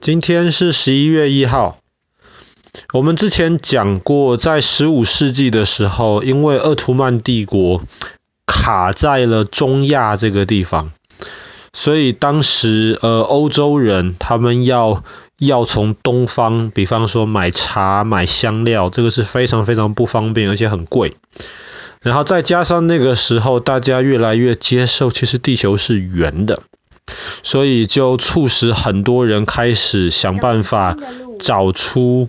[0.00, 1.78] 今天是十一月一号。
[2.94, 7.82] 我们之前讲过，在十五世纪的时候，因为鄂图曼帝国
[8.46, 10.92] 卡在了中亚这个地方，
[11.74, 15.04] 所以当时呃欧洲人他们要
[15.38, 21.12] 要从东方，比方说买茶、买香料，这个是非常非常不方便，而且很贵。
[22.00, 26.62] 然后再加上那个时候，大家越来越接受，其实地球是圆的，
[27.50, 30.96] 所以就促使很多人开始想办法
[31.40, 32.28] 找出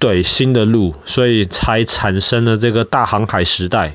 [0.00, 3.94] 对新的路，所以才产生了这个大航海时代。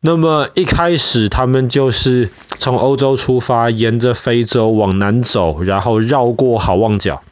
[0.00, 7.22] 那么一开始他们就是从欧洲出发，沿着非洲往南走，然后绕过好望角。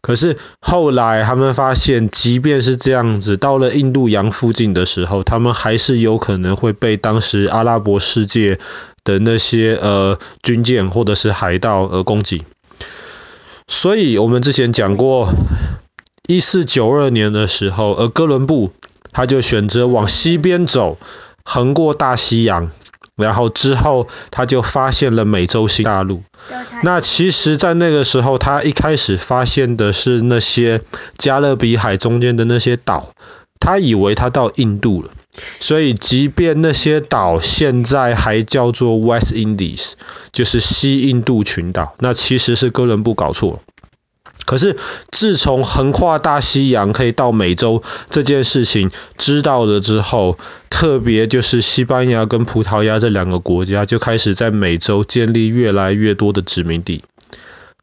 [0.00, 8.60] 可是后来他们发现，即便是这样子，到了印度洋附近的时候，他们还是有可能会被当时阿拉伯世界
[9.04, 12.42] 的那些呃军舰或者是海盗而攻击。
[13.66, 15.32] 所以我们之前讲过，
[16.28, 18.72] 一四九二年的时候，而哥伦布
[19.12, 20.98] 他就选择往西边走，
[21.44, 22.70] 横过大西洋。
[23.14, 26.22] 然后之后，他就发现了美洲新大陆。
[26.82, 30.80] 那其实，在那个时候，他一开始发现的是那些
[31.18, 33.12] 加勒比海中间的那些岛，
[33.60, 35.10] 他以为他到印度了。
[35.60, 39.92] 所以，即便那些岛现在还叫做 West Indies，
[40.30, 43.58] 就是西印度群岛，那其实是哥伦布搞错了。
[44.44, 44.76] 可是，
[45.10, 50.36] 自从横跨大西洋可以到美洲这件事情知道了之后，
[50.68, 57.04] 特别就是西班牙跟葡萄牙这两个国家就开始在美洲建立越来越多的殖民地。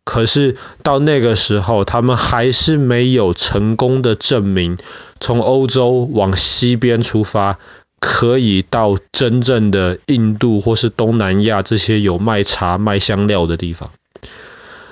[0.03, 4.78] 可是到那个时候，他们还是没有成功的证明，
[5.20, 7.59] 从欧洲往西边出发，
[8.00, 13.92] 可以到真正的印度或是东南亚这些有卖茶卖香料的地方。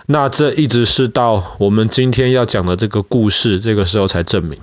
[0.05, 4.59] 那这一直是到我们今天要讲的这个故事，这个时候才证明。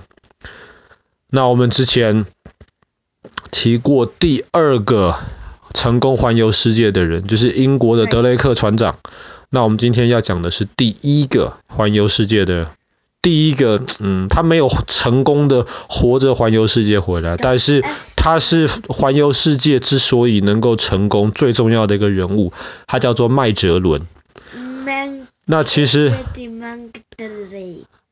[1.29, 2.27] 那我们之前
[3.51, 5.17] 提过第二个
[5.73, 8.99] 成功环游世界的人，就是英国的德雷克船长。
[9.51, 12.71] 那我们今天要讲的是第一个环游世界的，
[13.25, 17.83] 第一个，嗯，他没有成功的活着环游世界回来，但是
[18.17, 22.53] 他是环游世界之所以能够成功最重要的一个人物，
[22.87, 24.07] 他叫做麦哲伦。
[25.47, 26.13] 那其实，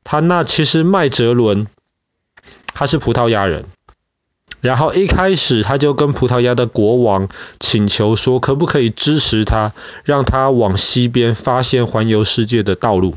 [0.02, 1.66] 他那其实麦哲伦，
[2.72, 3.66] 他是葡萄牙人，
[4.62, 7.28] 然后一开始他就跟葡萄牙的国王
[7.60, 9.72] 请求说，可不可以支持他，
[10.04, 13.14] 让他往西边发现环游世界的道路。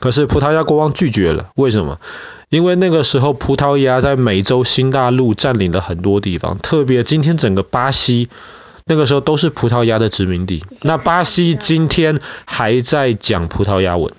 [0.00, 2.00] 可是葡萄牙国王拒绝了，为什么？
[2.48, 8.28] 因为那个时候葡萄牙在美洲新大陆占领了很多地方，特别今天整个巴西。
[8.86, 14.12] 那个时候都是葡萄牙的殖民地，那巴西今天还在讲葡萄牙文，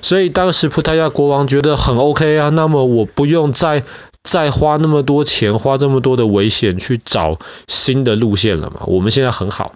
[0.00, 3.84] 所以当时葡萄牙国王觉得很 OK 啊，那么我不用再
[4.24, 9.74] 再花那么多钱，花这么多的危险去找新的路线了嘛，我们现在很好。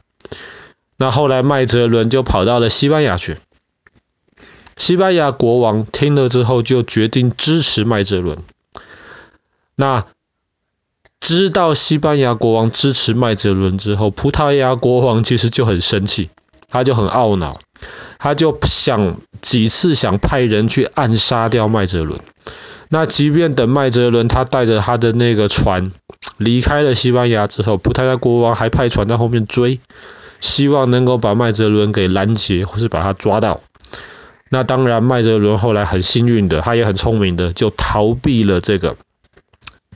[0.97, 3.37] 那后来麦哲伦就跑到了西班牙去，
[4.77, 8.39] 西班牙国王听了之后就决定支持麦哲伦。
[9.75, 10.05] 那
[11.19, 16.29] 知道西班牙国王支持麦哲伦之后，葡萄牙国王其实就很生气，
[16.69, 17.59] 他就很懊恼，
[18.19, 22.21] 他就想几次想派人去暗杀掉麦哲伦。
[22.89, 25.91] 那即便等麦哲伦他带着他的那个船
[26.37, 29.81] 离开了西班牙之后，葡萄牙国王还派船在后面追，
[30.41, 33.63] 希望能够把麦哲伦给拦截或是把他抓到。
[34.49, 38.97] 那当然，麦哲伦后来很幸运的，他也很聪明的，就逃避了这个。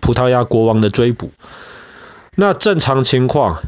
[0.01, 1.31] 葡萄牙国王的追捕，
[2.35, 3.63] 那正常情况，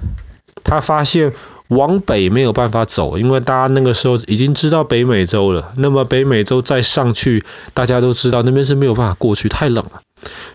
[0.65, 1.35] 他发现
[1.69, 5.73] 往北没有办法走，因为大家那个时候已经知道北美洲了。
[5.77, 7.45] 那么北美洲再上去，
[7.75, 10.01] 大家都知道那边是没有办法过去，太冷了。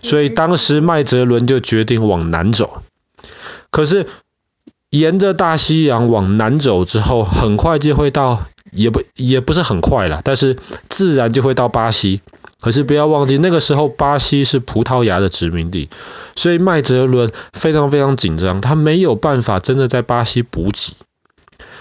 [0.02, 2.82] 所以当时麦哲伦就决定往南走。
[3.70, 4.06] 可是
[4.90, 10.56] 沿着大西洋往南走之后，很快就会到，也不也不是很快了，但是
[10.88, 12.20] 自然就会到巴西。
[12.60, 15.88] 可是不要忘记，那个时候巴西是葡萄牙的殖民地，
[16.34, 20.94] 所以麦哲伦非常非常紧张，他没有办法真的在巴西补给，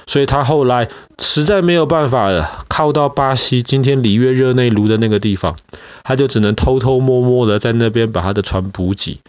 [0.06, 0.88] 所以他后来
[1.18, 5.56] 实在没有办法了，靠到巴西今天里约热内卢的那个地方，
[6.04, 9.22] 他就只能偷偷摸摸的在那边把他的船补给，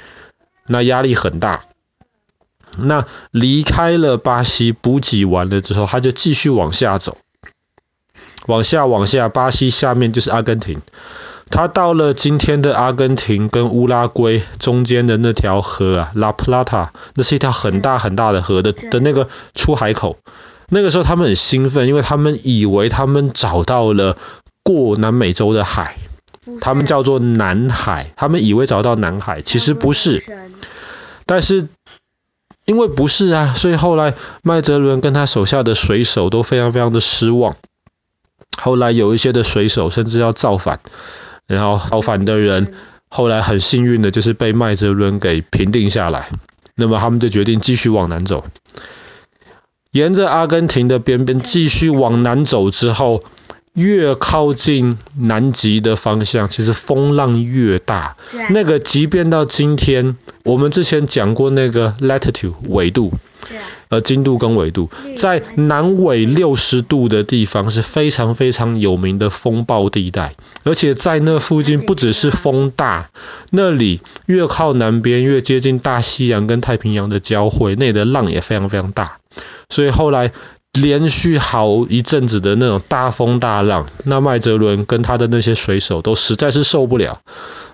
[0.67, 1.63] 那压力很大。
[2.77, 7.17] 那离开了巴西补给完了之后，他就继续往下走，
[8.49, 10.81] 往下往下，巴西下面就是阿根廷。
[11.51, 20.19] 他到了今天的阿根廷跟乌拉圭中间的那条河啊，拉普拉塔，那是一条很大很大的河的的那个出海口。
[20.69, 24.17] 那个时候他们很兴奋，因为他们以为他们找到了
[24.63, 25.97] 过南美洲的海，
[26.61, 30.23] 他们叫做南海，他们以为找到南海，其实不是。
[31.25, 31.69] 但是
[32.67, 34.13] 因为不是啊，所以后来
[34.43, 37.57] 麦哲伦跟他手下的水手都非常非常的失望。
[38.69, 40.81] 后来有一些的水手甚至要造反，
[41.47, 42.75] 然后造反的人
[43.09, 46.29] 后来很幸运的就是被麦哲伦给平定下来。
[46.75, 48.45] 那么他们就决定继续往南走，
[49.91, 53.23] 沿着阿根廷的边边继续往南走之后，
[53.73, 58.19] 越靠近南极的方向，其实风浪越大。
[58.51, 63.15] 那个即便到今天，我们之前讲过那个 latitude 纬度。
[63.89, 70.35] 呃，经度跟纬度，在南纬六十度的地方是非常非常有名的风暴地带，
[70.65, 73.11] 而且在那附近不只是风大，
[73.51, 79.19] 那里越靠南边越接近大西洋跟太平洋的交汇，那里的浪也非常非常大，
[79.71, 80.33] 所以后来
[80.75, 87.21] 连续好一阵子的那种大风大浪，那麦哲伦跟他的那些水手都实在是受不了。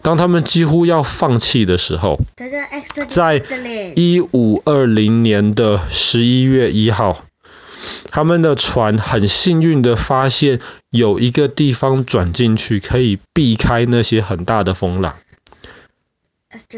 [0.04, 2.20] 当他们几乎要放弃的时候，
[3.08, 3.42] 在
[3.96, 7.24] 一五二零年的十一月一号，
[8.10, 10.60] 他们的船很幸运的发现
[10.90, 15.14] 有一个地方转进去，可以避开那些很大的风浪。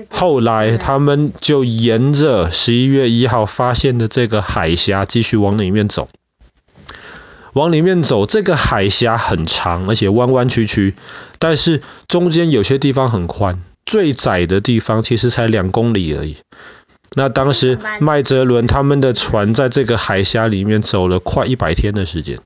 [0.08, 6.08] 后来他们就沿着十一月一号发现的这个海峡继续往里面走。
[7.56, 10.94] 往里面走，这个海峡很长，而且弯弯曲曲，
[11.38, 16.37] 但是中间有些地方很宽，最窄的地方其实才两公里而已。
[17.14, 22.41] 那当时麦哲伦他们的船在这个海峡里面走了快一百天的时间。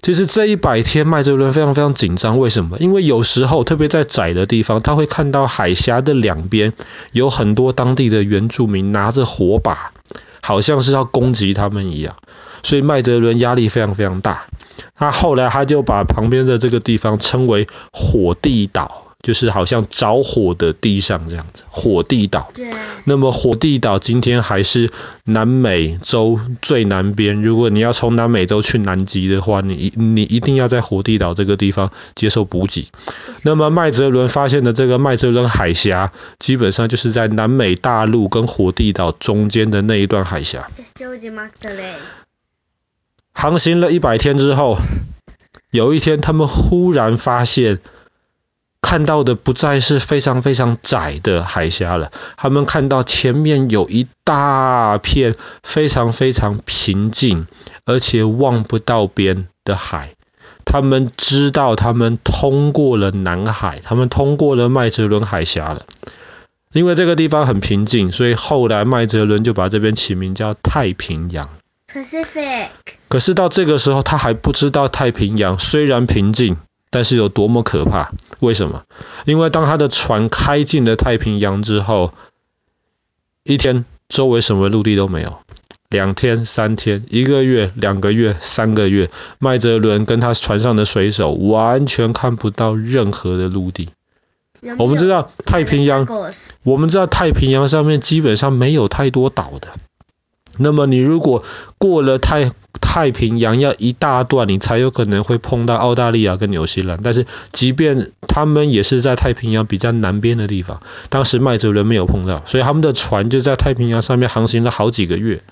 [0.00, 2.78] 其实这一百天，麦哲伦非常非常紧张，为什么？
[2.78, 6.72] 因为有时候，特别在窄的地方，他会看到海峡的两边
[7.12, 9.92] 有很多当地的原住民拿着火把，
[10.40, 12.16] 好像是要攻击他们一样。
[12.64, 14.46] 所以麦哲伦压力非常非常大，
[14.96, 22.50] 他后来他就把旁边的这个地方称为火地岛，就是好像着火的地上这样子，火地岛。
[22.54, 22.66] 对。
[23.06, 24.90] 那么火地岛今天还是
[25.24, 32.88] 南美洲最南边，如果你要从南美洲去南极的话，你你一定要在火地岛这个地方接受补给。
[33.42, 40.66] 那么麦哲伦发现的这个麦哲伦海峡，基本上就是在南美大陆跟火地岛中间的那一段海峡。
[43.34, 44.78] 航行了一百天之后，
[45.70, 47.80] 有一天他们忽然发现，
[48.80, 52.10] 看到的不再是非常非常窄的海峡了。
[52.36, 57.46] 他们看到前面有一大片非常非常平静，
[57.84, 60.14] 而且望不到边的海。
[60.64, 65.84] 他们知道他们通过了南海，他们通过了麦哲伦海峡了。
[66.72, 71.50] 因为这个地方很平静，所以后来麦哲伦就把这边起名叫太平洋。
[71.94, 72.68] Pacific。
[73.08, 76.56] 可是到这个时候，他还不知道太平洋虽然平静，
[76.90, 78.12] 但是有多么可怕。
[78.40, 78.82] 为什么？
[79.24, 82.12] 因为当他的船开进了太平洋之后，
[83.44, 85.38] 一天周围什么陆地都没有，
[85.88, 93.90] 两天、三天、一个月、两个月、三个月，麦哲伦跟他船上的水手完全看不到任何的陆地。
[94.78, 96.06] 我们知道太平洋，
[96.62, 99.68] 我们知道太平洋上面基本上没有太多岛的。
[100.58, 101.42] 那么你如果
[101.78, 107.00] 过了太太平洋要一大段，你才有可能会碰到澳大利亚跟纽西兰。
[107.02, 115.42] 但是即便他们也是在太平洋比较南边的地方，当时麦哲伦没有碰到，所以他们的船就在太平洋上面航行了好几个月。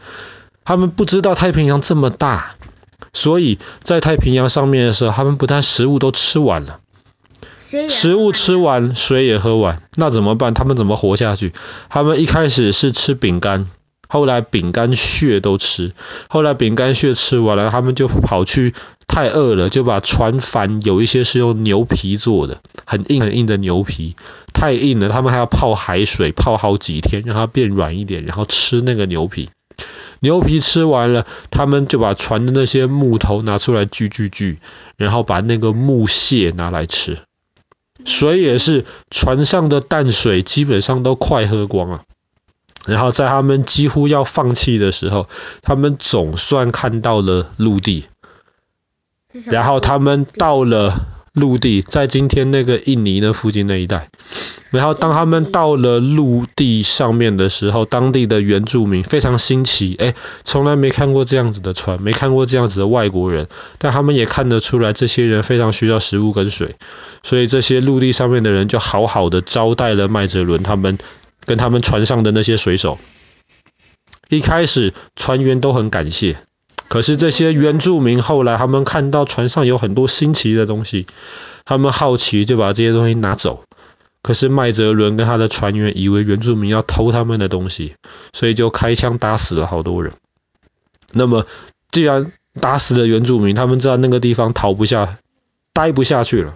[0.64, 2.54] 他们不知道太平洋这么大，
[3.12, 6.78] 所以在太平洋上面的时候，他们不但食物都吃完了，
[7.88, 10.54] 食物吃完，水也喝完，那怎么办？
[10.54, 11.52] 他们怎么活下去？
[11.88, 13.66] 他们一开始是吃饼干。
[14.12, 15.94] 后来饼干屑都吃，
[16.28, 18.74] 后来饼干屑吃完了，他们就跑去，
[19.06, 24.14] 太饿了，就把船帆有一些是用牛皮做的，很硬很硬的牛皮，
[24.52, 29.48] 太硬了，他们还要泡海水泡好几天，让它变软一点，然后吃那个牛皮。
[30.20, 34.58] 牛皮吃完了，他们就把船的那些木头拿出来锯锯锯，
[34.98, 37.20] 然后把那个木屑拿来吃。
[38.04, 42.02] 水也是，船上的淡水基本上都快喝光了。
[42.86, 45.28] 然后在他们几乎要放弃的时候，
[45.62, 48.06] 他们总算看到了陆地。
[49.46, 54.10] 然后他们到了陆地，在今天那个印尼的附近那一带。
[54.70, 63.48] 然后当他们到了陆地上面的时候，当地的原住民非常新奇，哎，从来没看过这样子的船，没看过这样子的外国人。
[63.78, 66.76] 但他们也看得出来，这些人非常需要食物跟水，
[67.22, 70.98] 所以这些陆地上面的人就好好的招待了麦哲伦他们。
[71.44, 72.98] 跟他们船上的那些水手，
[74.28, 76.38] 一开始船员都很感谢，
[76.88, 81.06] 可是这些原住民后来他们看到船上有很多新奇的东西，
[81.64, 83.64] 他们好奇就把这些东西拿走。
[84.22, 87.96] 可是麦哲伦跟他的船员以为原住民要偷他们的东西，
[88.32, 90.12] 所以就开枪打死了好多人。
[91.12, 91.44] 那么
[91.90, 92.30] 既然
[92.60, 95.18] 打死了原住民，他们知道那个地方逃不下，
[95.72, 96.54] 待不下去了，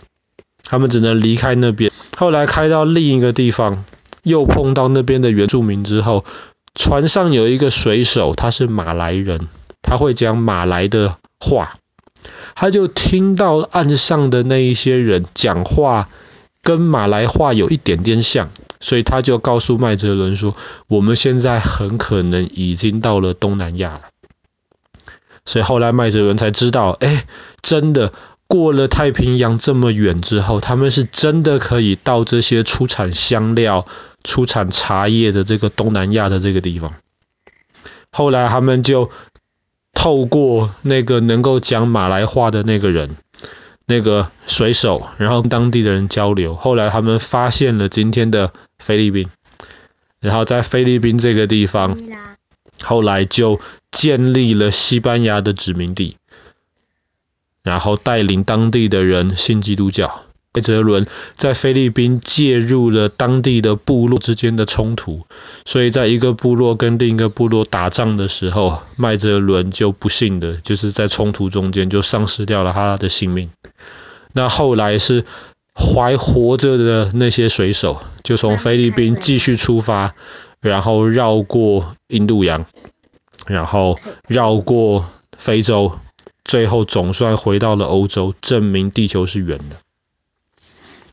[0.62, 1.90] 他们只能离开那边。
[2.16, 3.85] 后来开到另一个地方，
[4.26, 6.25] 又碰到那边的原住民之后，
[6.75, 9.49] 船上有一个水手，他是马来人，
[9.83, 11.76] 他会讲马来的话，
[12.56, 16.09] 他就听到岸上的那一些人讲话。
[16.62, 18.49] 跟马来话有一点点像，
[18.80, 20.56] 所以他就告诉麦哲伦说
[20.90, 24.00] ：“我们现在很可能已经到了东南亚了。”
[25.47, 27.25] 所以后来麦哲伦才知道，哎，
[27.62, 28.12] 真的
[28.48, 33.86] 过了太平洋这么远之后，他们是真的可以到这些出产香料、
[34.24, 36.94] 出产茶叶的这个东南亚的这个地方。
[38.10, 39.10] 后来他们就
[39.92, 43.16] 透过那个能够讲马来话的那个人。
[43.88, 49.28] 那个水手，然后跟当地的人交流，后来他们发现了今天的菲律宾，
[50.18, 51.96] 然后在菲律宾这个地方，
[52.82, 53.60] 后来就
[53.92, 56.16] 建立了西班牙的殖民地，
[57.66, 60.23] 然后带领当地的人信基督教。
[60.54, 65.26] 麦哲伦在菲律宾介入了当地的部落之间的冲突，
[65.64, 73.50] 所以在一个部落跟另一个部落打仗的时候，麦哲伦就不幸的就是在冲突中间就丧失掉了他的性命。
[74.32, 75.25] 那后来是
[75.75, 80.14] 还活着的那些水手，就从菲律宾继续出发，
[80.61, 82.64] 然后绕过印度洋，
[83.46, 85.04] 然后绕过
[85.37, 85.92] 非洲，
[86.46, 89.76] 最后总算回到了欧洲，证明地球是圆的。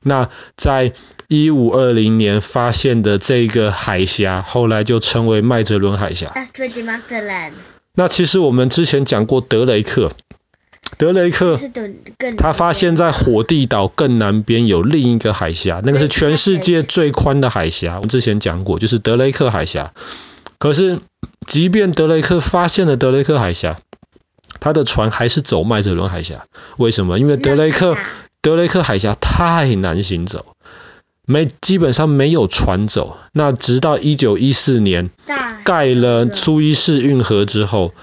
[0.02, 0.94] 那在
[1.28, 6.34] 一五二零年发现的这个海峡，后来就称为麦哲伦海峡。
[7.96, 10.12] 那其实我们之前讲过德雷克，
[10.98, 11.60] 德雷克
[12.38, 17.96] 他发现在火地岛更南边有另一个海峡，那个是全世界最宽的海峡。
[17.96, 19.94] 我们之前讲过，就是德雷克海峡。
[20.58, 21.00] 可是，
[21.48, 23.80] 即便德雷克发现了德雷克海峡，
[24.60, 26.46] 他的船还是走麦哲伦海峡。
[26.78, 27.20] 为什么？
[27.20, 27.98] 因为德雷克。
[28.42, 30.58] 德雷克海峡太难行走，
[31.26, 33.16] 没基本上没有船走。
[33.32, 35.12] 那直到一九一四年
[35.64, 37.94] 盖了苏伊士运河之后，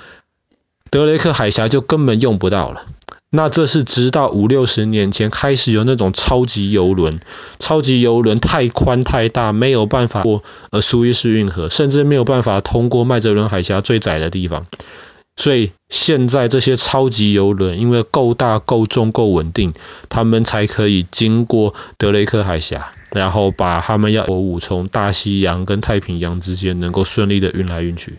[0.88, 2.86] 德雷克海峡就根本用不到了。
[3.28, 7.20] 那这是直到五六十年前开始有那种超级邮轮，
[7.58, 14.64] 超级邮轮太宽太大，没有办法过呃苏伊士运河，甚至没有办法通过麦哲伦海峡最窄的地方。
[15.36, 19.72] 所以现在这些超级邮轮，因为够大、够重、够稳定，
[20.10, 28.16] 他们才可以经过德雷克海峡，然后把他们要货物从大西洋跟太平洋之间能够顺利的运来运去。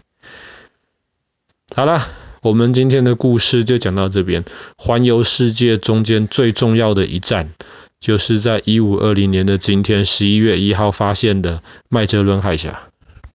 [1.76, 2.08] 好了，
[2.42, 4.44] 我们今天的故事就讲到这边。
[4.76, 7.54] 环游世界中间最重要的一站，
[8.00, 12.91] 就是在一五二零年的今天十一月一号发现的麦哲伦海峡。